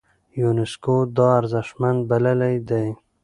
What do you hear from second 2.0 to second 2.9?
بللی دی.